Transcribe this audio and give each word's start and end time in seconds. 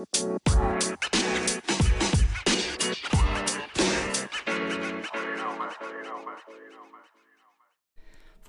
Van 0.00 0.08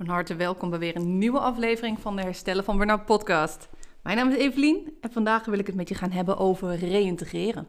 harte 0.06 0.36
welkom 0.36 0.70
bij 0.70 0.79
weer 0.79 0.96
een 0.96 1.18
nieuwe 1.18 1.40
aflevering 1.40 2.00
van 2.00 2.16
de 2.16 2.22
Herstellen 2.22 2.64
van 2.64 2.78
Burnout 2.78 3.06
podcast. 3.06 3.70
Mijn 4.04 4.18
naam 4.18 4.29
is 4.29 4.38
Evelien 4.38 4.98
en 5.02 5.12
vandaag 5.12 5.46
wil 5.46 5.60
ik 5.60 5.68
het 5.68 5.76
met 5.76 5.90
je 5.90 5.96
gaan 5.96 6.12
hebben 6.12 6.38
over 6.38 6.75
reïntegreren. 6.75 7.68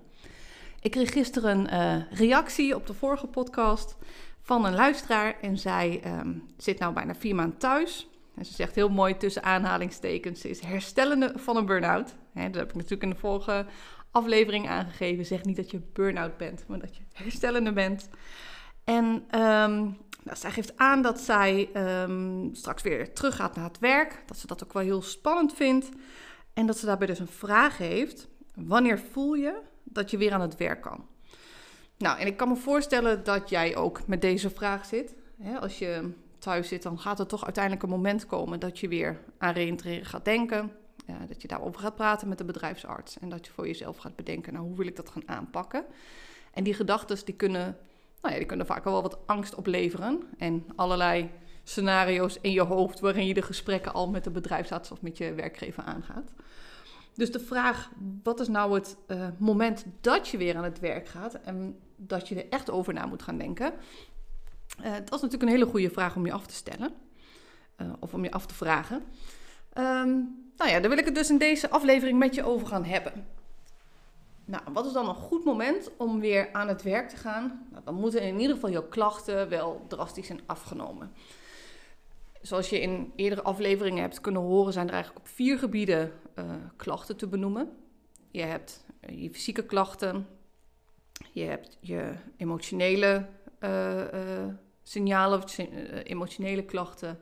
Ik 0.80 0.90
kreeg 0.90 1.12
gisteren 1.12 1.58
een 1.58 1.68
eh, 1.68 2.12
reactie 2.18 2.74
op 2.74 2.86
de 2.86 2.94
vorige 2.94 3.26
podcast 3.26 3.96
van 4.42 4.64
een 4.64 4.74
luisteraar 4.74 5.40
en 5.40 5.58
zij 5.58 6.00
ehm, 6.02 6.34
zit 6.56 6.78
nou 6.78 6.94
bijna 6.94 7.14
vier 7.14 7.34
maanden 7.34 7.58
thuis. 7.58 8.11
Ze 8.36 8.52
zegt 8.52 8.74
heel 8.74 8.88
mooi 8.88 9.16
tussen 9.16 9.42
aanhalingstekens, 9.42 10.40
ze 10.40 10.48
is 10.48 10.60
herstellende 10.60 11.32
van 11.36 11.56
een 11.56 11.66
burn-out. 11.66 12.14
dat 12.34 12.54
heb 12.54 12.68
ik 12.68 12.74
natuurlijk 12.74 13.02
in 13.02 13.10
de 13.10 13.16
vorige 13.16 13.66
aflevering 14.10 14.68
aangegeven. 14.68 15.27
Zeg 15.27 15.45
niet 15.45 15.56
dat 15.56 15.70
je 15.70 15.80
burn-out 15.92 16.37
bent, 16.37 16.64
maar 16.66 16.78
dat 16.78 16.96
je 16.96 17.02
herstellende 17.12 17.73
bent. 17.73 18.09
En 18.84 19.38
um, 19.40 19.98
zij 20.32 20.50
geeft 20.50 20.76
aan 20.76 21.02
dat 21.02 21.20
zij 21.20 21.70
um, 22.04 22.54
straks 22.54 22.82
weer 22.82 23.12
terug 23.12 23.37
gaat 23.37 23.56
naar 23.56 23.64
het 23.64 23.78
werk. 23.78 24.23
Dat 24.26 24.37
ze 24.37 24.46
dat 24.46 24.64
ook 24.64 24.73
wel 24.73 24.82
heel 24.82 25.02
spannend 25.02 25.54
vindt. 25.54 25.88
En 26.54 26.66
dat 26.66 26.78
ze 26.78 26.87
daarbij 26.87 27.06
dus 27.06 27.18
een 27.18 27.26
vraag 27.26 27.78
heeft. 27.78 28.28
Wanneer 28.54 28.98
voel 28.98 29.34
je 29.34 29.60
dat 29.84 30.10
je 30.10 30.16
weer 30.16 30.32
aan 30.32 30.40
het 30.40 30.56
werk 30.56 30.80
kan? 30.80 31.06
Nou, 31.98 32.18
en 32.18 32.26
ik 32.26 32.37
kan 32.37 32.48
me 32.48 32.56
voorstellen 32.56 33.24
dat 33.24 33.48
jij 33.48 33.76
ook 33.76 34.06
met 34.06 34.20
deze 34.20 34.51
vraag 34.51 34.84
zit. 34.84 35.14
als 35.60 35.78
je 35.78 36.12
thuis 36.42 36.69
zit, 36.69 36.82
dan 36.82 36.98
gaat 36.98 37.19
er 37.19 37.27
toch 37.27 37.45
uiteindelijk 37.45 37.82
een 37.82 37.88
moment 37.88 38.27
komen 38.27 38.60
dat 38.60 38.78
je 38.78 38.88
weer 38.88 39.20
aan 39.38 39.52
reïntegreren 39.52 40.06
gaat 40.06 40.24
denken. 40.24 40.73
dat 41.28 41.42
je 41.42 41.48
daarover 41.48 41.80
gaat 41.80 41.95
praten 41.95 42.28
met 42.28 42.38
de 42.38 42.45
bedrijfsarts. 42.45 43.18
En 43.18 43.28
dat 43.28 43.46
je 43.46 43.52
voor 43.52 43.66
jezelf 43.66 43.96
gaat 43.96 44.16
bedenken, 44.16 44.52
nou, 44.52 44.66
hoe 44.66 44.77
wil 44.77 44.87
ik 44.87 44.96
dat 44.96 45.10
gaan 45.10 45.28
aanpakken? 45.28 45.84
En 46.52 46.65
die 46.65 46.74
gedachten 46.74 47.24
die 47.24 47.35
kunnen 47.35 47.76
nou 48.23 48.35
ja, 48.35 48.40
die 48.40 48.48
kunnen 48.48 48.66
vaak 48.66 48.85
wel 48.85 49.02
wat 49.02 49.18
angst 49.26 49.54
opleveren. 49.54 50.23
En 50.38 50.66
allerlei 50.76 51.30
scenario's 51.65 52.38
in 52.40 52.52
je 52.52 52.63
hoofd 52.63 53.01
waarin 53.01 53.26
je 53.26 53.35
de 53.35 53.43
gesprekken 53.43 53.93
al 53.93 54.10
met 54.10 54.24
de 54.24 54.30
bedrijfsarts 54.30 54.90
of 54.90 55.02
met 55.02 55.18
je 55.18 55.35
werkgever 55.35 55.82
aangaat. 55.82 56.32
Dus 57.15 57.32
de 57.32 57.40
vraag, 57.40 57.90
wat 58.23 58.40
is 58.40 58.48
nou 58.48 58.74
het 58.74 58.96
uh, 59.07 59.29
moment 59.38 59.85
dat 60.01 60.29
je 60.29 60.37
weer 60.37 60.57
aan 60.57 60.65
het 60.65 60.80
werk 60.80 61.09
gaat 61.09 61.35
en 61.35 61.79
dat 61.96 62.29
je 62.29 62.35
er 62.35 62.48
echt 62.48 62.70
over 62.70 62.93
na 62.93 63.07
moet 63.07 63.23
gaan 63.23 63.38
denken? 63.38 63.73
Uh, 64.81 64.92
dat 64.92 65.15
is 65.15 65.20
natuurlijk 65.20 65.42
een 65.42 65.48
hele 65.48 65.66
goede 65.66 65.91
vraag 65.91 66.16
om 66.16 66.26
je 66.26 66.32
af 66.32 66.47
te 66.47 66.54
stellen. 66.54 66.94
Uh, 67.76 67.92
of 68.00 68.15
om 68.15 68.25
je 68.25 68.31
af 68.31 68.47
te 68.47 68.54
vragen. 68.54 68.97
Um, 69.78 70.50
nou 70.56 70.70
ja, 70.70 70.81
daar 70.81 70.88
wil 70.88 70.98
ik 70.98 71.04
het 71.04 71.14
dus 71.14 71.31
in 71.31 71.38
deze 71.38 71.70
aflevering 71.70 72.19
met 72.19 72.34
je 72.34 72.44
over 72.44 72.66
gaan 72.66 72.84
hebben. 72.84 73.26
Nou, 74.44 74.62
wat 74.72 74.87
is 74.87 74.92
dan 74.92 75.09
een 75.09 75.14
goed 75.14 75.44
moment 75.44 75.91
om 75.97 76.20
weer 76.20 76.53
aan 76.53 76.69
het 76.69 76.82
werk 76.82 77.09
te 77.09 77.16
gaan? 77.16 77.66
Nou, 77.70 77.84
dan 77.84 77.94
moeten 77.94 78.22
in 78.22 78.41
ieder 78.41 78.54
geval 78.54 78.70
je 78.70 78.88
klachten 78.88 79.48
wel 79.48 79.84
drastisch 79.88 80.26
zijn 80.26 80.41
afgenomen. 80.47 81.12
Zoals 82.42 82.70
je 82.70 82.81
in 82.81 83.12
eerdere 83.16 83.42
afleveringen 83.42 84.03
hebt 84.03 84.20
kunnen 84.20 84.42
horen, 84.42 84.72
zijn 84.72 84.86
er 84.86 84.92
eigenlijk 84.94 85.25
op 85.25 85.32
vier 85.32 85.59
gebieden 85.59 86.12
uh, 86.34 86.44
klachten 86.76 87.16
te 87.16 87.26
benoemen. 87.26 87.70
Je 88.31 88.42
hebt 88.42 88.84
eh, 89.00 89.22
je 89.22 89.31
fysieke 89.31 89.64
klachten, 89.64 90.26
je 91.33 91.44
hebt 91.44 91.78
je 91.81 92.12
emotionele 92.37 93.27
uh, 93.61 94.44
signalen 94.83 95.43
of 95.43 95.59
emotionele 96.05 96.65
klachten. 96.65 97.19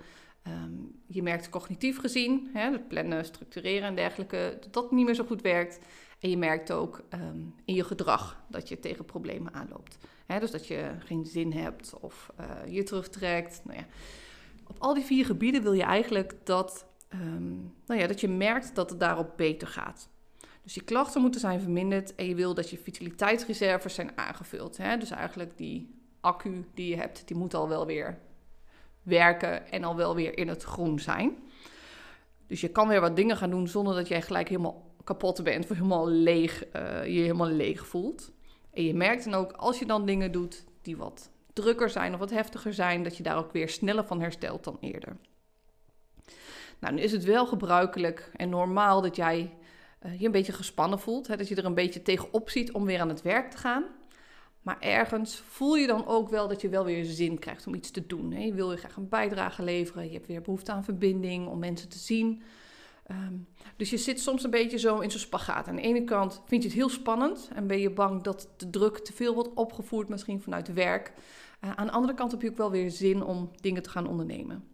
Um, 0.47 1.01
je 1.07 1.23
merkt 1.23 1.49
cognitief 1.49 1.99
gezien, 1.99 2.51
hè, 2.53 2.71
het 2.71 2.89
plannen, 2.89 3.25
structureren 3.25 3.89
en 3.89 3.95
dergelijke, 3.95 4.59
dat 4.61 4.73
dat 4.73 4.91
niet 4.91 5.05
meer 5.05 5.15
zo 5.15 5.25
goed 5.25 5.43
werkt. 5.43 5.79
En 6.21 6.31
je 6.31 6.37
merkt 6.37 6.73
ook 6.73 7.03
ehm, 7.09 7.41
in 7.65 7.75
je 7.75 7.85
gedrag 7.85 8.45
dat 8.49 8.69
je 8.69 8.81
tegen 8.81 9.05
problemen 9.05 9.55
aanloopt. 9.55 9.99
dus 10.27 10.51
dat 10.51 10.67
je 10.67 10.95
geen 10.99 11.25
zin 11.25 11.53
hebt 11.53 11.95
of 12.01 12.33
je 12.67 12.83
terugtrekt. 12.83 13.61
Nou 13.65 13.79
ja. 13.79 13.87
Op 14.67 14.77
al 14.79 14.95
die 14.95 15.05
vier 15.05 15.25
gebieden 15.25 15.63
wil 15.63 15.73
je 15.73 15.83
eigenlijk 15.83 16.35
dat, 16.45 16.87
um, 17.15 17.75
nou 17.87 18.01
ja, 18.01 18.07
dat 18.07 18.21
je 18.21 18.29
merkt 18.29 18.75
dat 18.75 18.91
het 18.91 19.01
daarop 19.01 19.33
beter 19.37 19.69
gaat. 19.69 20.09
Dus 20.63 20.75
je 20.75 20.85
klachten 20.85 21.21
moeten 21.21 21.41
zijn 21.41 21.61
verminderd 21.61 22.15
en 22.15 22.27
je 22.27 22.35
wil 22.35 22.55
dat 22.55 22.71
je 22.71 22.79
vitaliteitsreserves 22.79 23.95
zijn 23.95 24.19
aangevuld. 24.19 24.77
Dus 24.77 25.11
eigenlijk 25.11 25.57
die 25.57 25.95
accu 26.21 26.65
die 26.75 26.89
je 26.89 26.97
hebt, 26.97 27.27
die 27.27 27.37
moet 27.37 27.55
al 27.55 27.69
wel 27.69 27.87
weer 27.87 28.19
werken 29.03 29.71
en 29.71 29.85
al 29.85 29.97
wel 29.97 30.15
weer 30.15 30.39
in 30.39 30.49
het 30.49 30.63
groen 30.63 30.99
zijn. 30.99 31.37
Dus 32.47 32.61
je 32.61 32.69
kan 32.69 32.89
weer 32.89 33.01
wat 33.01 33.17
dingen 33.17 33.37
gaan 33.37 33.51
doen 33.51 33.69
zonder 33.69 33.95
dat 33.95 34.09
jij 34.09 34.23
gelijk 34.23 34.49
helemaal 34.49 34.91
kapot 35.05 35.43
bent, 35.43 35.65
of 35.65 35.77
helemaal 35.77 36.09
leeg, 36.09 36.65
uh, 36.65 37.07
je 37.07 37.21
helemaal 37.21 37.51
leeg 37.51 37.87
voelt. 37.87 38.33
En 38.71 38.85
je 38.85 38.95
merkt 38.95 39.25
dan 39.25 39.35
ook 39.35 39.53
als 39.53 39.79
je 39.79 39.87
dan 39.87 40.07
dingen 40.07 40.33
doet 40.33 40.65
die 40.83 40.97
wat 40.97 41.31
drukker 41.53 41.91
zijn 41.91 42.13
of 42.13 42.19
wat 42.19 42.31
heftiger 42.31 42.75
zijn, 42.75 43.03
dat 43.03 43.17
je 43.17 43.23
daar 43.23 43.37
ook 43.37 43.53
weer 43.53 43.69
sneller 43.69 44.05
van 44.05 44.21
herstelt 44.21 44.65
dan 44.65 44.77
eerder. 44.81 45.17
Nou, 46.79 46.95
nu 46.95 47.01
is 47.01 47.13
het 47.13 47.25
wel 47.25 47.47
gebruikelijk 47.47 48.31
en 48.37 48.49
normaal 48.49 49.01
dat 49.01 49.17
jij 49.17 49.53
je 50.19 50.27
een 50.27 50.33
beetje 50.33 50.53
gespannen 50.53 50.99
voelt, 50.99 51.27
hè, 51.27 51.37
dat 51.37 51.49
je 51.49 51.55
er 51.55 51.65
een 51.65 51.75
beetje 51.75 52.03
tegenop 52.03 52.51
ziet 52.51 52.73
om 52.73 52.85
weer 52.85 53.01
aan 53.01 53.09
het 53.09 53.23
werk 53.23 53.51
te 53.51 53.57
gaan. 53.57 53.85
Maar 54.63 54.81
ergens 54.81 55.43
voel 55.47 55.77
je 55.77 55.87
dan 55.87 56.07
ook 56.07 56.29
wel 56.29 56.49
dat 56.49 56.61
je 56.61 56.69
wel 56.69 56.85
weer 56.85 57.05
zin 57.05 57.39
krijgt 57.39 57.67
om 57.67 57.75
iets 57.75 57.91
te 57.91 58.07
doen. 58.07 58.33
Hè. 58.33 58.43
Je 58.43 58.55
wil 58.55 58.71
je 58.71 58.77
graag 58.77 58.97
een 58.97 59.09
bijdrage 59.09 59.63
leveren, 59.63 60.07
je 60.07 60.13
hebt 60.13 60.27
weer 60.27 60.43
behoefte 60.43 60.73
aan 60.73 60.85
verbinding, 60.85 61.49
om 61.49 61.59
mensen 61.59 61.89
te 61.89 61.99
zien. 61.99 62.43
Um, 63.11 63.47
dus 63.77 63.91
je 63.91 63.97
zit 63.97 64.21
soms 64.21 64.45
een 64.45 64.51
beetje 64.51 64.79
zo 64.79 64.99
in 64.99 65.11
zo'n 65.11 65.21
spagaat. 65.21 65.69
Aan 65.69 65.77
de 65.77 65.83
ene 65.83 66.05
kant 66.05 66.43
vind 66.47 66.63
je 66.63 66.69
het 66.69 66.79
heel 66.79 66.89
spannend 66.89 67.51
en 67.55 67.67
ben 67.67 67.81
je 67.81 67.91
bang 67.91 68.23
dat 68.23 68.49
de 68.57 68.71
druk 68.71 68.99
te 68.99 69.13
veel 69.13 69.35
wordt 69.35 69.55
opgevoerd, 69.55 70.09
misschien 70.09 70.41
vanuit 70.41 70.73
werk. 70.73 71.13
Uh, 71.65 71.71
aan 71.75 71.87
de 71.87 71.93
andere 71.93 72.15
kant 72.15 72.31
heb 72.31 72.43
je 72.43 72.51
ook 72.51 72.57
wel 72.57 72.71
weer 72.71 72.91
zin 72.91 73.25
om 73.25 73.51
dingen 73.61 73.83
te 73.83 73.91
gaan 73.91 74.09
ondernemen. 74.09 74.65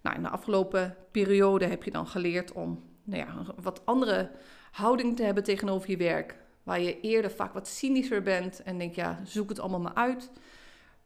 Nou, 0.00 0.16
in 0.16 0.22
de 0.22 0.28
afgelopen 0.28 0.96
periode 1.10 1.66
heb 1.66 1.82
je 1.82 1.90
dan 1.90 2.06
geleerd 2.06 2.52
om 2.52 2.82
nou 3.04 3.22
ja, 3.22 3.54
wat 3.62 3.86
andere 3.86 4.30
houding 4.72 5.16
te 5.16 5.22
hebben 5.22 5.44
tegenover 5.44 5.90
je 5.90 5.96
werk. 5.96 6.36
Waar 6.62 6.80
je 6.80 7.00
eerder 7.00 7.30
vaak 7.30 7.52
wat 7.52 7.68
cynischer 7.68 8.22
bent 8.22 8.62
en 8.62 8.78
denk, 8.78 8.94
ja, 8.94 9.20
zoek 9.24 9.48
het 9.48 9.58
allemaal 9.58 9.80
maar 9.80 9.94
uit. 9.94 10.30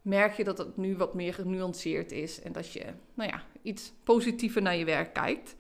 Merk 0.03 0.37
je 0.37 0.45
dat 0.45 0.59
het 0.59 0.77
nu 0.77 0.97
wat 0.97 1.15
meer 1.15 1.35
genuanceerd 1.35 2.13
is 2.13 2.43
en 2.43 2.53
dat 2.53 2.73
je 2.73 2.85
nou 3.15 3.31
ja, 3.31 3.43
iets 3.63 3.93
positiever 4.05 4.63
naar 4.63 4.77
je 4.77 4.85
werk 4.85 5.13
kijkt. 5.13 5.57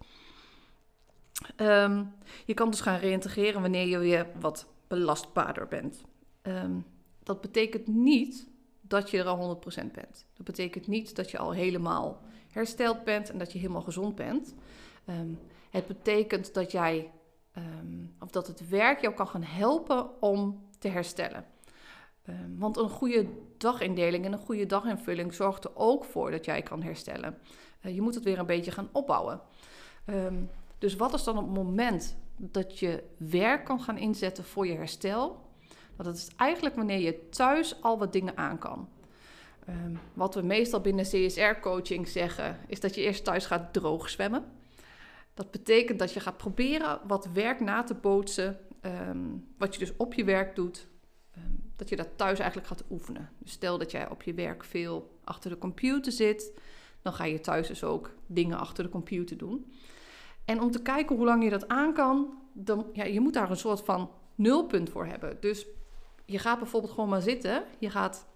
Um, 1.56 2.14
je 2.44 2.54
kan 2.54 2.70
dus 2.70 2.80
gaan 2.80 2.98
reïntegreren 2.98 3.60
wanneer 3.60 3.86
je 3.86 3.98
weer 3.98 4.26
wat 4.40 4.66
belastbaarder 4.88 5.66
bent. 5.68 6.04
Um, 6.42 6.84
dat 7.22 7.40
betekent 7.40 7.86
niet 7.86 8.48
dat 8.80 9.10
je 9.10 9.18
er 9.18 9.26
al 9.26 9.60
100% 9.64 9.68
bent. 9.92 10.26
Dat 10.34 10.46
betekent 10.46 10.86
niet 10.86 11.16
dat 11.16 11.30
je 11.30 11.38
al 11.38 11.52
helemaal 11.52 12.22
hersteld 12.50 13.04
bent 13.04 13.30
en 13.30 13.38
dat 13.38 13.52
je 13.52 13.58
helemaal 13.58 13.82
gezond 13.82 14.14
bent. 14.14 14.54
Um, 15.08 15.38
het 15.70 15.86
betekent 15.86 16.54
dat 16.54 16.72
jij, 16.72 17.10
of 18.20 18.30
dat 18.30 18.46
het 18.46 18.68
werk 18.68 19.00
jou 19.00 19.14
kan 19.14 19.28
gaan 19.28 19.42
helpen 19.42 20.22
om 20.22 20.68
te 20.78 20.88
herstellen. 20.88 21.44
want 22.56 22.76
een 22.76 22.88
goede 22.88 23.26
dagindeling 23.58 24.24
en 24.24 24.32
een 24.32 24.38
goede 24.38 24.66
daginvulling 24.66 25.34
zorgt 25.34 25.64
er 25.64 25.70
ook 25.74 26.04
voor 26.04 26.30
dat 26.30 26.44
jij 26.44 26.62
kan 26.62 26.82
herstellen. 26.82 27.38
Uh, 27.82 27.94
je 27.94 28.00
moet 28.00 28.14
het 28.14 28.24
weer 28.24 28.38
een 28.38 28.46
beetje 28.46 28.70
gaan 28.70 28.88
opbouwen. 28.92 29.40
Um, 30.06 30.50
dus 30.78 30.96
wat 30.96 31.14
is 31.14 31.24
dan 31.24 31.38
op 31.38 31.44
het 31.44 31.54
moment 31.54 32.16
dat 32.36 32.78
je 32.78 33.02
werk 33.16 33.64
kan 33.64 33.80
gaan 33.80 33.98
inzetten 33.98 34.44
voor 34.44 34.66
je 34.66 34.74
herstel? 34.74 35.44
Dat 35.96 36.16
is 36.16 36.30
eigenlijk 36.36 36.74
wanneer 36.74 36.98
je 36.98 37.28
thuis 37.28 37.82
al 37.82 37.98
wat 37.98 38.12
dingen 38.12 38.36
aan 38.36 38.58
kan. 38.58 38.88
Ehm, 39.66 39.94
wat 40.14 40.34
we 40.34 40.42
meestal 40.42 40.80
binnen 40.80 41.04
CSR-coaching 41.04 42.08
zeggen, 42.08 42.58
is 42.66 42.80
dat 42.80 42.94
je 42.94 43.00
eerst 43.00 43.24
thuis 43.24 43.46
gaat 43.46 43.72
droog 43.72 44.08
zwemmen. 44.08 44.44
Dat 45.36 45.50
betekent 45.50 45.98
dat 45.98 46.12
je 46.12 46.20
gaat 46.20 46.36
proberen 46.36 47.00
wat 47.06 47.28
werk 47.32 47.60
na 47.60 47.82
te 47.82 47.94
bootsen, 47.94 48.58
ehm, 48.80 49.18
wat 49.58 49.72
je 49.74 49.78
dus 49.78 49.96
op 49.96 50.14
je 50.14 50.24
werk 50.24 50.54
doet, 50.54 50.88
ehm, 51.32 51.50
dat 51.76 51.88
je 51.88 51.96
dat 51.96 52.08
thuis 52.16 52.38
eigenlijk 52.38 52.68
gaat 52.68 52.84
oefenen. 52.90 53.30
Dus 53.38 53.52
stel 53.52 53.78
dat 53.78 53.90
jij 53.90 54.10
op 54.10 54.22
je 54.22 54.34
werk 54.34 54.64
veel 54.64 55.18
achter 55.24 55.50
de 55.50 55.58
computer 55.58 56.12
zit, 56.12 56.52
dan 57.02 57.12
ga 57.12 57.24
je 57.24 57.40
thuis 57.40 57.68
dus 57.68 57.84
ook 57.84 58.14
dingen 58.26 58.58
achter 58.58 58.84
de 58.84 58.90
computer 58.90 59.36
doen. 59.36 59.72
En 60.44 60.60
om 60.60 60.70
te 60.70 60.82
kijken 60.82 61.16
hoe 61.16 61.24
lang 61.24 61.44
je 61.44 61.50
dat 61.50 61.68
aan 61.68 61.92
kan, 61.92 62.42
dan, 62.52 62.86
ja, 62.92 63.04
je 63.04 63.20
moet 63.20 63.34
daar 63.34 63.50
een 63.50 63.56
soort 63.56 63.80
van 63.80 64.10
nulpunt 64.34 64.90
voor 64.90 65.06
hebben. 65.06 65.36
Dus 65.40 65.66
je 66.24 66.38
gaat 66.38 66.58
bijvoorbeeld 66.58 66.92
gewoon 66.92 67.08
maar 67.08 67.22
zitten. 67.22 67.64
Je, 67.78 67.90
gaat, 67.90 68.26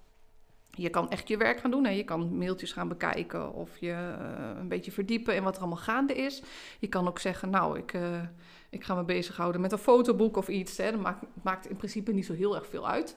je 0.70 0.90
kan 0.90 1.10
echt 1.10 1.28
je 1.28 1.36
werk 1.36 1.60
gaan 1.60 1.70
doen. 1.70 1.84
Hè. 1.84 1.90
Je 1.90 2.04
kan 2.04 2.36
mailtjes 2.36 2.72
gaan 2.72 2.88
bekijken 2.88 3.52
of 3.52 3.78
je 3.78 3.86
uh, 3.86 4.58
een 4.58 4.68
beetje 4.68 4.92
verdiepen 4.92 5.34
in 5.34 5.42
wat 5.42 5.54
er 5.54 5.60
allemaal 5.60 5.78
gaande 5.78 6.14
is. 6.14 6.42
Je 6.78 6.88
kan 6.88 7.08
ook 7.08 7.18
zeggen, 7.18 7.50
nou, 7.50 7.78
ik, 7.78 7.92
uh, 7.92 8.22
ik 8.70 8.84
ga 8.84 8.94
me 8.94 9.04
bezighouden 9.04 9.60
met 9.60 9.72
een 9.72 9.78
fotoboek 9.78 10.36
of 10.36 10.48
iets. 10.48 10.76
Hè. 10.76 10.90
Dat 10.90 11.00
maakt, 11.00 11.24
maakt 11.42 11.68
in 11.68 11.76
principe 11.76 12.12
niet 12.12 12.26
zo 12.26 12.32
heel 12.32 12.54
erg 12.54 12.66
veel 12.66 12.88
uit. 12.88 13.16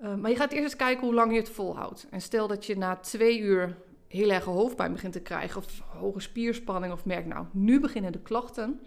Uh, 0.00 0.14
maar 0.14 0.30
je 0.30 0.36
gaat 0.36 0.52
eerst 0.52 0.64
eens 0.64 0.76
kijken 0.76 1.06
hoe 1.06 1.14
lang 1.14 1.32
je 1.32 1.38
het 1.38 1.50
volhoudt. 1.50 2.06
En 2.10 2.20
stel 2.20 2.46
dat 2.46 2.66
je 2.66 2.76
na 2.76 2.96
twee 2.96 3.38
uur 3.38 3.76
heel 4.08 4.30
erg 4.30 4.44
hoofdpijn 4.44 4.92
begint 4.92 5.12
te 5.12 5.20
krijgen 5.20 5.60
of 5.60 5.80
hoge 5.80 6.20
spierspanning 6.20 6.92
of 6.92 7.04
merk 7.04 7.26
nou, 7.26 7.46
nu 7.52 7.80
beginnen 7.80 8.12
de 8.12 8.18
klachten, 8.18 8.80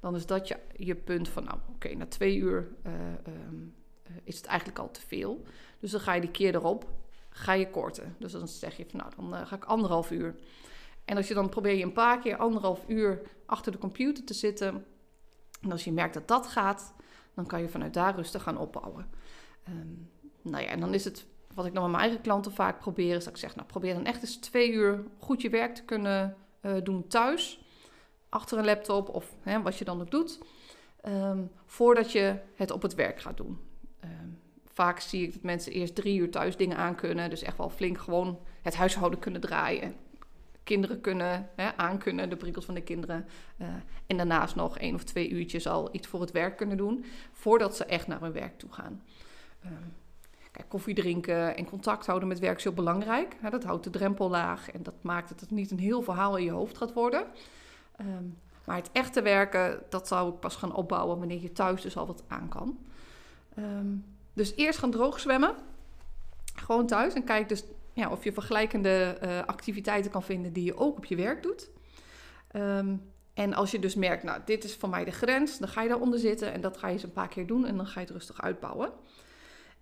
dan 0.00 0.14
is 0.14 0.26
dat 0.26 0.48
je, 0.48 0.56
je 0.76 0.94
punt 0.94 1.28
van, 1.28 1.44
nou 1.44 1.58
oké, 1.74 1.94
na 1.94 2.06
twee 2.06 2.36
uur 2.36 2.68
um, 3.26 3.74
is 4.24 4.36
het 4.36 4.46
eigenlijk 4.46 4.78
al 4.78 4.90
te 4.90 5.00
veel. 5.00 5.44
Dus 5.80 5.90
dan 5.90 6.00
ga 6.00 6.12
je 6.12 6.20
die 6.20 6.30
keer 6.30 6.54
erop, 6.54 6.86
ga 7.32 7.52
je 7.52 7.70
korten. 7.70 8.16
Dus 8.18 8.32
dan 8.32 8.48
zeg 8.48 8.76
je 8.76 8.86
van, 8.88 8.98
nou 8.98 9.12
dan 9.16 9.40
uh, 9.40 9.46
ga 9.46 9.56
ik 9.56 9.64
anderhalf 9.64 10.10
uur. 10.10 10.34
En 11.04 11.16
als 11.16 11.28
je 11.28 11.34
dan 11.34 11.48
probeer 11.48 11.74
je 11.74 11.84
een 11.84 11.92
paar 11.92 12.18
keer 12.18 12.36
anderhalf 12.36 12.84
uur 12.86 13.22
achter 13.46 13.72
de 13.72 13.78
computer 13.78 14.24
te 14.24 14.34
zitten. 14.34 14.84
En 15.60 15.72
als 15.72 15.84
je 15.84 15.92
merkt 15.92 16.14
dat 16.14 16.28
dat 16.28 16.46
gaat, 16.46 16.94
dan 17.34 17.46
kan 17.46 17.60
je 17.60 17.68
vanuit 17.68 17.94
daar 17.94 18.14
rustig 18.14 18.42
gaan 18.42 18.58
opbouwen. 18.58 19.10
Um, 19.68 20.10
nou 20.42 20.62
ja, 20.62 20.68
en 20.68 20.80
dan 20.80 20.94
is 20.94 21.04
het 21.04 21.26
wat 21.54 21.66
ik 21.66 21.74
dan 21.74 21.82
met 21.82 21.90
mijn 21.90 22.02
eigen 22.02 22.22
klanten 22.22 22.52
vaak 22.52 22.78
probeer, 22.78 23.16
is 23.16 23.24
dat 23.24 23.32
ik 23.32 23.38
zeg, 23.38 23.54
nou 23.54 23.66
probeer 23.66 23.94
dan 23.94 24.04
echt 24.04 24.22
eens 24.22 24.36
twee 24.36 24.72
uur 24.72 25.04
goed 25.18 25.42
je 25.42 25.50
werk 25.50 25.74
te 25.74 25.84
kunnen 25.84 26.36
uh, 26.62 26.72
doen 26.82 27.06
thuis. 27.06 27.64
Achter 28.28 28.58
een 28.58 28.64
laptop 28.64 29.08
of 29.08 29.34
hè, 29.40 29.62
wat 29.62 29.78
je 29.78 29.84
dan 29.84 30.00
ook 30.00 30.10
doet. 30.10 30.40
Um, 31.08 31.50
voordat 31.66 32.12
je 32.12 32.38
het 32.54 32.70
op 32.70 32.82
het 32.82 32.94
werk 32.94 33.20
gaat 33.20 33.36
doen. 33.36 33.58
Vaak 34.72 35.00
zie 35.00 35.22
ik 35.22 35.32
dat 35.32 35.42
mensen 35.42 35.72
eerst 35.72 35.94
drie 35.94 36.18
uur 36.18 36.30
thuis 36.30 36.56
dingen 36.56 36.76
aan 36.76 36.94
kunnen. 36.94 37.30
Dus 37.30 37.42
echt 37.42 37.56
wel 37.56 37.70
flink 37.70 37.98
gewoon 37.98 38.38
het 38.62 38.74
huishouden 38.74 39.18
kunnen 39.18 39.40
draaien. 39.40 39.94
Kinderen 40.64 41.00
kunnen 41.00 41.48
hè, 41.56 41.76
aankunnen, 41.76 42.30
de 42.30 42.36
prikkels 42.36 42.64
van 42.64 42.74
de 42.74 42.82
kinderen. 42.82 43.26
Uh, 43.58 43.68
en 44.06 44.16
daarnaast 44.16 44.54
nog 44.54 44.78
één 44.78 44.94
of 44.94 45.04
twee 45.04 45.28
uurtjes 45.30 45.66
al 45.66 45.88
iets 45.94 46.06
voor 46.06 46.20
het 46.20 46.30
werk 46.30 46.56
kunnen 46.56 46.76
doen. 46.76 47.04
Voordat 47.32 47.76
ze 47.76 47.84
echt 47.84 48.06
naar 48.06 48.20
hun 48.20 48.32
werk 48.32 48.58
toe 48.58 48.72
gaan. 48.72 49.02
Um, 49.64 49.94
Kijk, 50.52 50.68
koffie 50.68 50.94
drinken 50.94 51.56
en 51.56 51.64
contact 51.64 52.06
houden 52.06 52.28
met 52.28 52.38
werk 52.38 52.56
is 52.56 52.64
heel 52.64 52.72
belangrijk. 52.72 53.36
dat 53.50 53.64
houdt 53.64 53.84
de 53.84 53.90
drempel 53.90 54.30
laag 54.30 54.70
en 54.70 54.82
dat 54.82 55.02
maakt 55.02 55.28
dat 55.28 55.40
het 55.40 55.50
niet 55.50 55.70
een 55.70 55.78
heel 55.78 56.02
verhaal 56.02 56.36
in 56.36 56.44
je 56.44 56.50
hoofd 56.50 56.76
gaat 56.76 56.92
worden. 56.92 57.26
Um, 58.00 58.38
maar 58.64 58.76
het 58.76 58.90
echte 58.92 59.22
werken, 59.22 59.82
dat 59.88 60.08
zou 60.08 60.32
ik 60.32 60.40
pas 60.40 60.56
gaan 60.56 60.74
opbouwen 60.74 61.18
wanneer 61.18 61.42
je 61.42 61.52
thuis 61.52 61.82
dus 61.82 61.96
al 61.96 62.06
wat 62.06 62.22
aan 62.26 62.48
kan. 62.48 62.78
Um, 63.58 64.04
dus 64.32 64.56
eerst 64.56 64.78
gaan 64.78 64.90
droog 64.90 65.20
zwemmen. 65.20 65.54
Gewoon 66.54 66.86
thuis. 66.86 67.14
En 67.14 67.24
kijk 67.24 67.48
dus 67.48 67.64
ja, 67.92 68.10
of 68.10 68.24
je 68.24 68.32
vergelijkende 68.32 69.18
uh, 69.22 69.38
activiteiten 69.44 70.10
kan 70.10 70.22
vinden 70.22 70.52
die 70.52 70.64
je 70.64 70.76
ook 70.76 70.96
op 70.96 71.04
je 71.04 71.16
werk 71.16 71.42
doet. 71.42 71.70
Um, 72.56 73.10
en 73.34 73.54
als 73.54 73.70
je 73.70 73.78
dus 73.78 73.94
merkt, 73.94 74.22
nou, 74.22 74.40
dit 74.44 74.64
is 74.64 74.76
voor 74.76 74.88
mij 74.88 75.04
de 75.04 75.10
grens, 75.10 75.58
dan 75.58 75.68
ga 75.68 75.82
je 75.82 75.88
daaronder 75.88 76.18
zitten 76.18 76.52
en 76.52 76.60
dat 76.60 76.76
ga 76.76 76.86
je 76.86 76.92
eens 76.92 77.02
een 77.02 77.12
paar 77.12 77.28
keer 77.28 77.46
doen 77.46 77.66
en 77.66 77.76
dan 77.76 77.86
ga 77.86 78.00
je 78.00 78.06
het 78.06 78.14
rustig 78.14 78.42
uitbouwen. 78.42 78.92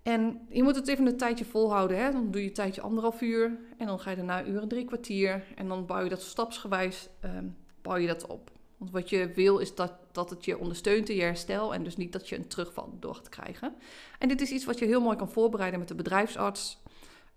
En 0.03 0.47
je 0.49 0.63
moet 0.63 0.77
het 0.77 0.89
even 0.89 1.07
een 1.07 1.17
tijdje 1.17 1.45
volhouden. 1.45 1.99
Hè? 1.99 2.13
Dan 2.13 2.31
doe 2.31 2.41
je 2.41 2.49
een 2.49 2.55
tijdje 2.55 2.81
anderhalf 2.81 3.21
uur. 3.21 3.59
En 3.79 3.87
dan 3.87 4.01
ga 4.01 4.11
je 4.11 4.17
daarna 4.17 4.45
uren 4.45 4.69
drie 4.69 4.85
kwartier. 4.85 5.45
En 5.55 5.69
dan 5.69 5.87
bouw 5.87 6.03
je 6.03 6.09
dat 6.09 6.23
stapsgewijs 6.23 7.09
um, 7.25 7.57
bouw 7.83 7.97
je 7.97 8.07
dat 8.07 8.27
op. 8.27 8.51
Want 8.81 8.93
wat 8.93 9.11
je 9.11 9.33
wil 9.33 9.59
is 9.59 9.75
dat, 9.75 9.93
dat 10.13 10.31
het 10.31 10.45
je 10.45 10.59
ondersteunt 10.59 11.09
in 11.09 11.17
je 11.17 11.23
herstel. 11.23 11.75
En 11.75 11.85
dus 11.85 11.97
niet 11.97 12.13
dat 12.13 12.29
je 12.29 12.37
een 12.37 12.49
terugval 12.49 12.97
door 13.01 13.15
gaat 13.15 13.29
krijgen. 13.29 13.75
En 14.19 14.29
dit 14.29 14.41
is 14.41 14.51
iets 14.51 14.65
wat 14.65 14.79
je 14.79 14.85
heel 14.85 15.01
mooi 15.01 15.17
kan 15.17 15.31
voorbereiden 15.31 15.79
met 15.79 15.89
de 15.89 15.95
bedrijfsarts. 15.95 16.83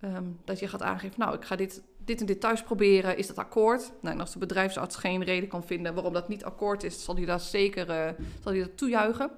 Um, 0.01 0.39
dat 0.45 0.59
je 0.59 0.67
gaat 0.67 0.81
aangeven, 0.81 1.19
nou 1.19 1.35
ik 1.35 1.43
ga 1.43 1.55
dit, 1.55 1.83
dit 1.97 2.19
en 2.19 2.25
dit 2.25 2.39
thuis 2.39 2.63
proberen. 2.63 3.17
Is 3.17 3.27
dat 3.27 3.37
akkoord? 3.37 3.91
Nou, 4.01 4.15
en 4.15 4.21
als 4.21 4.33
de 4.33 4.39
bedrijfsarts 4.39 4.95
geen 4.95 5.23
reden 5.23 5.49
kan 5.49 5.63
vinden 5.63 5.93
waarom 5.93 6.13
dat 6.13 6.27
niet 6.27 6.43
akkoord 6.43 6.83
is, 6.83 7.03
zal 7.03 7.15
hij 7.15 7.25
daar 7.25 7.39
zeker 7.39 7.89
uh, 7.89 8.25
zal 8.41 8.51
hij 8.51 8.61
dat 8.61 8.77
toejuichen. 8.77 9.31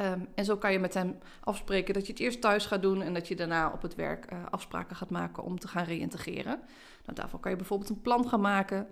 Um, 0.00 0.28
en 0.34 0.44
zo 0.44 0.56
kan 0.56 0.72
je 0.72 0.78
met 0.78 0.94
hem 0.94 1.18
afspreken 1.40 1.94
dat 1.94 2.06
je 2.06 2.12
het 2.12 2.20
eerst 2.20 2.40
thuis 2.40 2.66
gaat 2.66 2.82
doen 2.82 3.02
en 3.02 3.14
dat 3.14 3.28
je 3.28 3.36
daarna 3.36 3.72
op 3.72 3.82
het 3.82 3.94
werk 3.94 4.32
uh, 4.32 4.38
afspraken 4.50 4.96
gaat 4.96 5.10
maken 5.10 5.42
om 5.42 5.58
te 5.58 5.68
gaan 5.68 5.84
reïntegreren. 5.84 6.60
Nou, 7.04 7.14
daarvoor 7.14 7.40
kan 7.40 7.50
je 7.50 7.56
bijvoorbeeld 7.56 7.90
een 7.90 8.00
plan 8.00 8.28
gaan 8.28 8.40
maken. 8.40 8.86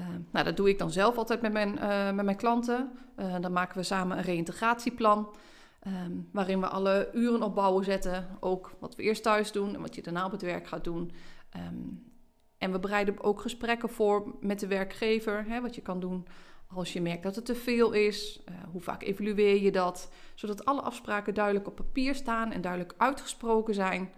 Uh, 0.00 0.06
nou, 0.30 0.44
dat 0.44 0.56
doe 0.56 0.68
ik 0.68 0.78
dan 0.78 0.90
zelf 0.90 1.16
altijd 1.16 1.40
met 1.40 1.52
mijn, 1.52 1.74
uh, 1.74 2.10
met 2.10 2.24
mijn 2.24 2.36
klanten. 2.36 2.98
dan 3.40 3.52
maken 3.52 3.76
we 3.76 3.82
samen 3.82 4.16
een 4.16 4.24
reïntegratieplan. 4.24 5.28
Um, 5.86 6.28
waarin 6.32 6.60
we 6.60 6.68
alle 6.68 7.10
uren 7.12 7.42
opbouwen 7.42 7.84
zetten. 7.84 8.26
Ook 8.40 8.76
wat 8.78 8.96
we 8.96 9.02
eerst 9.02 9.22
thuis 9.22 9.52
doen 9.52 9.74
en 9.74 9.80
wat 9.80 9.94
je 9.94 10.02
daarna 10.02 10.24
op 10.24 10.30
het 10.30 10.42
werk 10.42 10.66
gaat 10.66 10.84
doen. 10.84 11.12
Um, 11.56 12.12
en 12.58 12.72
we 12.72 12.78
bereiden 12.78 13.22
ook 13.22 13.40
gesprekken 13.40 13.88
voor 13.88 14.34
met 14.40 14.60
de 14.60 14.66
werkgever. 14.66 15.44
Hè, 15.48 15.60
wat 15.60 15.74
je 15.74 15.80
kan 15.80 16.00
doen 16.00 16.26
als 16.66 16.92
je 16.92 17.00
merkt 17.00 17.22
dat 17.22 17.36
het 17.36 17.44
te 17.44 17.54
veel 17.54 17.92
is, 17.92 18.40
uh, 18.48 18.54
hoe 18.72 18.80
vaak 18.80 19.02
evalueer 19.02 19.62
je 19.62 19.72
dat? 19.72 20.10
Zodat 20.34 20.64
alle 20.64 20.80
afspraken 20.80 21.34
duidelijk 21.34 21.66
op 21.66 21.74
papier 21.74 22.14
staan 22.14 22.52
en 22.52 22.60
duidelijk 22.60 22.94
uitgesproken 22.96 23.74
zijn. 23.74 24.12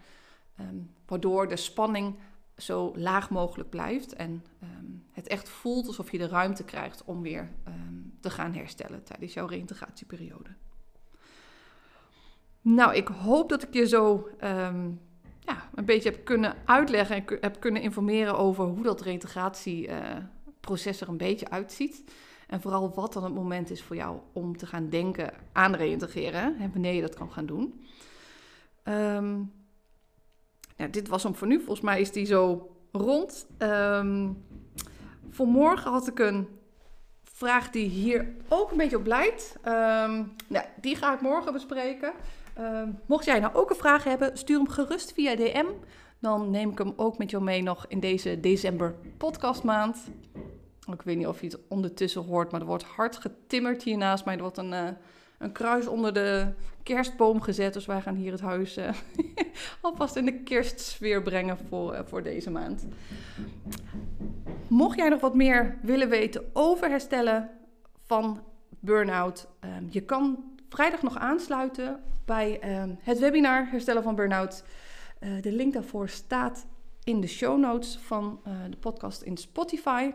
Waardoor 1.06 1.48
de 1.48 1.56
spanning 1.56 2.18
zo 2.56 2.92
laag 2.96 3.30
mogelijk 3.30 3.70
blijft 3.70 4.12
en 4.12 4.44
um, 4.62 5.04
het 5.12 5.26
echt 5.26 5.48
voelt 5.48 5.86
alsof 5.86 6.10
je 6.10 6.18
de 6.18 6.28
ruimte 6.28 6.64
krijgt 6.64 7.04
om 7.04 7.22
weer 7.22 7.50
um, 7.68 8.14
te 8.20 8.30
gaan 8.30 8.54
herstellen 8.54 9.02
tijdens 9.02 9.34
jouw 9.34 9.46
reïntegratieperiode. 9.46 10.50
Nou, 12.60 12.94
ik 12.94 13.08
hoop 13.08 13.48
dat 13.48 13.62
ik 13.62 13.74
je 13.74 13.86
zo 13.86 14.28
ja, 15.46 15.68
een 15.74 15.84
beetje 15.84 16.10
heb 16.10 16.24
kunnen 16.24 16.56
uitleggen 16.64 17.16
en 17.16 17.24
heb 17.40 17.60
kunnen 17.60 17.82
informeren 17.82 18.38
over 18.38 18.64
hoe 18.64 18.82
dat 18.82 19.00
reïntegratieproces 19.00 20.96
uh, 20.96 21.02
er 21.02 21.08
een 21.08 21.16
beetje 21.16 21.50
uitziet. 21.50 22.04
En 22.46 22.60
vooral 22.60 22.94
wat 22.94 23.12
dan 23.12 23.24
het 23.24 23.34
moment 23.34 23.70
is 23.70 23.82
voor 23.82 23.96
jou 23.96 24.18
om 24.32 24.56
te 24.56 24.66
gaan 24.66 24.88
denken 24.88 25.32
aan 25.52 25.74
reïntegreren. 25.74 26.58
En 26.58 26.72
wanneer 26.72 26.92
je 26.92 27.00
dat 27.00 27.14
kan 27.14 27.32
gaan 27.32 27.46
doen. 27.46 27.84
Ja, 30.76 30.86
dit 30.86 31.08
was 31.08 31.22
hem 31.22 31.34
voor 31.34 31.46
nu. 31.46 31.56
Volgens 31.56 31.80
mij 31.80 32.00
is 32.00 32.12
die 32.12 32.26
zo 32.26 32.70
rond. 32.92 33.46
Um, 33.58 34.44
voor 35.30 35.46
morgen 35.46 35.90
had 35.90 36.08
ik 36.08 36.18
een 36.18 36.48
vraag 37.24 37.70
die 37.70 37.88
hier 37.88 38.34
ook 38.48 38.70
een 38.70 38.76
beetje 38.76 38.98
op. 38.98 39.06
Um, 39.06 39.12
nou, 40.46 40.64
die 40.80 40.96
ga 40.96 41.14
ik 41.14 41.20
morgen 41.20 41.52
bespreken. 41.52 42.12
mocht 43.06 43.24
jij 43.24 43.40
nou 43.40 43.54
ook 43.54 43.70
een 43.70 43.76
vraag 43.76 44.04
hebben, 44.04 44.38
stuur 44.38 44.56
hem 44.56 44.68
gerust 44.68 45.12
via 45.12 45.36
DM. 45.36 45.66
Dan 46.18 46.50
neem 46.50 46.70
ik 46.70 46.78
hem 46.78 46.92
ook 46.96 47.18
met 47.18 47.30
jou 47.30 47.42
mee 47.42 47.62
nog 47.62 47.86
in 47.88 48.00
deze 48.00 48.40
december 48.40 48.94
podcastmaand. 49.16 49.98
Ik 50.92 51.02
weet 51.02 51.16
niet 51.16 51.26
of 51.26 51.40
je 51.40 51.46
het 51.46 51.58
ondertussen 51.68 52.22
hoort, 52.22 52.50
maar 52.50 52.60
er 52.60 52.66
wordt 52.66 52.84
hard 52.84 53.16
getimmerd 53.16 53.82
hier 53.82 53.96
naast 53.96 54.24
mij. 54.24 54.34
Er 54.34 54.40
wordt 54.40 54.58
een, 54.58 54.72
uh, 54.72 54.88
een 55.38 55.52
kruis 55.52 55.86
onder 55.86 56.12
de 56.12 56.52
kerstboom 56.82 57.40
gezet. 57.40 57.72
Dus 57.72 57.86
wij 57.86 58.00
gaan 58.00 58.14
hier 58.14 58.32
het 58.32 58.40
huis 58.40 58.78
uh, 58.78 58.88
alvast 59.80 60.16
in 60.16 60.24
de 60.24 60.42
kerstsfeer 60.42 61.22
brengen 61.22 61.58
voor, 61.68 61.94
uh, 61.94 62.00
voor 62.04 62.22
deze 62.22 62.50
maand. 62.50 62.86
Mocht 64.68 64.98
jij 64.98 65.08
nog 65.08 65.20
wat 65.20 65.34
meer 65.34 65.78
willen 65.82 66.08
weten 66.08 66.44
over 66.52 66.88
herstellen 66.88 67.50
van 68.06 68.42
burn-out, 68.80 69.48
um, 69.60 69.86
je 69.90 70.00
kan 70.00 70.44
vrijdag 70.68 71.02
nog 71.02 71.16
aansluiten 71.16 72.00
bij 72.24 72.80
um, 72.82 72.98
het 73.00 73.18
webinar 73.18 73.70
Herstellen 73.70 74.02
van 74.02 74.14
Burn-out. 74.14 74.64
de 75.40 75.52
link 75.52 75.72
daarvoor 75.72 76.08
staat 76.08 76.66
in 77.04 77.20
de 77.20 77.26
show 77.26 77.58
notes 77.58 77.98
van 78.02 78.40
de 78.70 78.76
podcast 78.76 79.22
in 79.22 79.36
Spotify. 79.36 80.10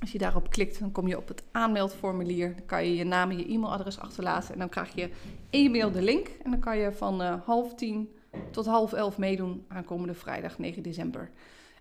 Als 0.00 0.12
je 0.12 0.18
daarop 0.18 0.50
klikt, 0.50 0.80
dan 0.80 0.92
kom 0.92 1.08
je 1.08 1.16
op 1.16 1.28
het 1.28 1.42
aanmeldformulier. 1.52 2.54
Dan 2.56 2.66
kan 2.66 2.84
je 2.84 2.94
je 2.94 3.04
naam 3.04 3.30
en 3.30 3.38
je 3.38 3.48
e-mailadres 3.48 3.98
achterlaten. 3.98 4.52
En 4.52 4.58
dan 4.58 4.68
krijg 4.68 4.94
je 4.94 5.10
e-mail 5.50 5.90
de 5.90 6.02
link. 6.02 6.28
En 6.42 6.50
dan 6.50 6.60
kan 6.60 6.78
je 6.78 6.92
van 6.92 7.22
uh, 7.22 7.34
half 7.44 7.74
tien 7.74 8.08
tot 8.50 8.66
half 8.66 8.92
elf 8.92 9.18
meedoen 9.18 9.64
aankomende 9.68 10.14
vrijdag 10.14 10.58
9 10.58 10.82
december. 10.82 11.30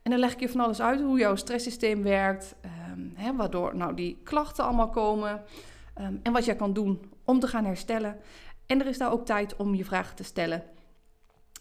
En 0.02 0.12
dan 0.12 0.20
leg 0.20 0.34
ik 0.34 0.40
je 0.40 0.50
van 0.50 0.60
alles 0.60 0.82
uit 0.82 1.02
hoe 1.02 1.20
jouw 1.20 1.36
stresssysteem 1.36 2.04
werkt. 2.04 2.56
Um, 2.92 3.12
hè, 3.16 3.36
waardoor 3.36 3.76
nou 3.76 3.94
die 3.94 4.20
klachten 4.24 4.64
allemaal 4.64 4.90
komen. 4.90 5.42
Um, 6.02 6.20
en 6.24 6.32
wat 6.32 6.46
jij 6.46 6.56
kan 6.56 6.74
doen 6.74 7.12
om 7.24 7.40
te 7.40 7.48
gaan 7.48 7.66
herstellen. 7.66 8.18
En 8.66 8.82
er 8.82 8.88
is 8.88 8.98
daar 8.98 9.12
ook 9.12 9.26
tijd 9.26 9.56
om 9.56 9.76
je 9.76 9.86
vragen 9.86 10.16
te 10.16 10.24
stellen. 10.24 10.64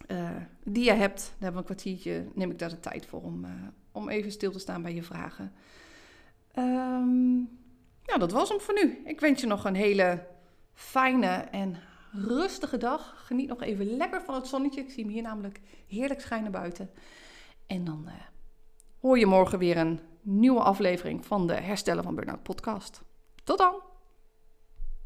Uh, 0.07 0.29
die 0.63 0.83
je 0.83 0.91
hebt. 0.91 1.19
Daar 1.19 1.31
hebben 1.39 1.51
we 1.51 1.57
een 1.57 1.75
kwartiertje, 1.75 2.25
neem 2.33 2.51
ik 2.51 2.59
daar 2.59 2.69
de 2.69 2.79
tijd 2.79 3.05
voor 3.05 3.21
om, 3.21 3.45
uh, 3.45 3.51
om 3.91 4.09
even 4.09 4.31
stil 4.31 4.51
te 4.51 4.59
staan 4.59 4.81
bij 4.81 4.93
je 4.93 5.03
vragen. 5.03 5.51
Um, 6.57 7.59
ja, 8.03 8.17
dat 8.17 8.31
was 8.31 8.49
hem 8.49 8.59
voor 8.59 8.73
nu. 8.73 9.01
Ik 9.05 9.19
wens 9.19 9.41
je 9.41 9.47
nog 9.47 9.65
een 9.65 9.75
hele 9.75 10.27
fijne 10.73 11.27
en 11.27 11.75
rustige 12.11 12.77
dag. 12.77 13.23
Geniet 13.25 13.47
nog 13.47 13.61
even 13.61 13.85
lekker 13.85 14.21
van 14.21 14.35
het 14.35 14.47
zonnetje. 14.47 14.81
Ik 14.81 14.89
zie 14.89 15.03
hem 15.03 15.13
hier 15.13 15.21
namelijk 15.21 15.59
heerlijk 15.87 16.21
schijnen 16.21 16.51
buiten. 16.51 16.89
En 17.67 17.83
dan 17.83 18.03
uh, 18.07 18.13
hoor 18.99 19.19
je 19.19 19.25
morgen 19.25 19.59
weer 19.59 19.77
een 19.77 19.99
nieuwe 20.21 20.61
aflevering 20.61 21.25
van 21.25 21.47
de 21.47 21.53
Herstellen 21.53 22.03
van 22.03 22.15
Burnout 22.15 22.43
podcast. 22.43 23.01
Tot 23.43 23.57
dan! 23.57 23.92